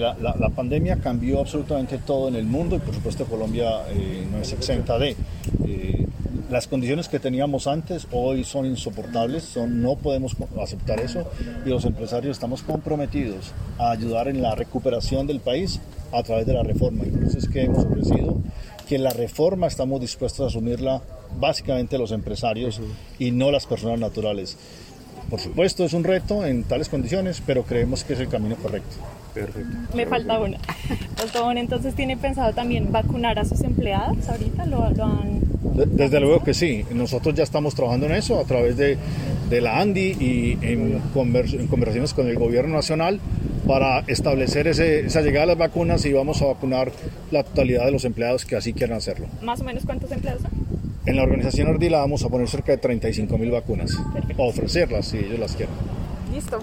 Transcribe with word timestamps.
La, 0.00 0.16
la, 0.18 0.48
pandemia 0.50 0.96
cambió 0.96 1.40
absolutamente 1.40 1.98
todo 1.98 2.28
en 2.28 2.36
el 2.36 2.44
mundo 2.44 2.76
y 2.76 2.78
por 2.78 2.94
supuesto 2.94 3.24
Colombia 3.26 3.82
eh, 3.90 4.26
no 4.30 4.38
es 4.38 4.52
exenta 4.52 4.98
de. 4.98 5.16
Eh, 5.66 6.06
las 6.50 6.66
condiciones 6.66 7.08
que 7.08 7.18
teníamos 7.18 7.66
antes 7.66 8.06
hoy 8.10 8.42
son 8.42 8.64
insoportables, 8.64 9.44
son, 9.44 9.82
no 9.82 9.96
podemos 9.96 10.34
aceptar 10.60 10.98
eso 11.00 11.24
y 11.66 11.68
los 11.68 11.84
empresarios 11.84 12.36
estamos 12.36 12.62
comprometidos 12.62 13.52
a 13.78 13.90
ayudar 13.90 14.28
en 14.28 14.40
la 14.40 14.54
recuperación 14.54 15.26
del 15.26 15.40
país 15.40 15.80
a 16.12 16.22
través 16.22 16.46
de 16.46 16.54
la 16.54 16.62
reforma. 16.62 17.04
Y 17.04 17.10
por 17.10 17.24
eso 17.24 17.38
es 17.38 17.48
que 17.48 17.64
hemos 17.64 17.84
ofrecido 17.84 18.38
que 18.88 18.98
la 18.98 19.10
reforma 19.10 19.66
estamos 19.66 20.00
dispuestos 20.00 20.40
a 20.40 20.46
asumirla 20.46 21.02
básicamente 21.38 21.98
los 21.98 22.12
empresarios 22.12 22.80
y 23.18 23.30
no 23.30 23.50
las 23.50 23.66
personas 23.66 24.00
naturales. 24.00 24.56
Por 25.30 25.40
supuesto 25.40 25.84
es 25.84 25.92
un 25.92 26.04
reto 26.04 26.46
en 26.46 26.64
tales 26.64 26.88
condiciones, 26.88 27.42
pero 27.44 27.64
creemos 27.64 28.04
que 28.04 28.14
es 28.14 28.20
el 28.20 28.28
camino 28.28 28.56
correcto. 28.56 28.96
Perfecto. 29.34 29.76
Me 29.94 30.06
falta 30.06 30.40
una. 30.40 30.58
entonces 31.60 31.94
tiene 31.94 32.16
pensado 32.16 32.52
también 32.54 32.90
vacunar 32.90 33.38
a 33.38 33.44
sus 33.44 33.60
empleados 33.60 34.28
ahorita, 34.28 34.66
¿Lo, 34.66 34.82
han 34.84 35.48
desde 35.86 36.20
luego 36.20 36.42
que 36.42 36.54
sí, 36.54 36.84
nosotros 36.92 37.34
ya 37.34 37.44
estamos 37.44 37.74
trabajando 37.74 38.06
en 38.06 38.12
eso 38.12 38.40
a 38.40 38.44
través 38.44 38.76
de, 38.76 38.96
de 39.48 39.60
la 39.60 39.80
ANDI 39.80 40.16
y 40.18 40.58
en, 40.62 40.98
conversaciones 41.12 42.14
con 42.14 42.26
el 42.28 42.36
gobierno 42.36 42.74
nacional 42.74 43.20
para 43.66 44.00
establecer 44.06 44.66
ese, 44.66 45.06
esa 45.06 45.20
llegada 45.20 45.46
de 45.46 45.52
las 45.52 45.58
vacunas 45.58 46.04
y 46.04 46.12
vamos 46.12 46.42
a 46.42 46.46
vacunar 46.46 46.90
la 47.30 47.44
totalidad 47.44 47.84
de 47.84 47.92
los 47.92 48.04
empleados 48.04 48.44
que 48.44 48.56
así 48.56 48.72
quieran 48.72 48.96
hacerlo. 48.96 49.26
¿Más 49.42 49.60
o 49.60 49.64
menos 49.64 49.84
cuántos 49.84 50.10
empleados 50.10 50.42
son? 50.42 50.77
En 51.08 51.16
la 51.16 51.22
organización 51.22 51.68
Ardila 51.68 52.00
vamos 52.00 52.22
a 52.22 52.28
poner 52.28 52.46
cerca 52.48 52.72
de 52.72 52.76
35 52.76 53.38
mil 53.38 53.50
vacunas, 53.50 53.96
a 53.96 54.42
ofrecerlas 54.42 55.06
si 55.08 55.16
ellos 55.16 55.38
las 55.38 55.56
quieren. 55.56 55.74
Listo. 56.30 56.60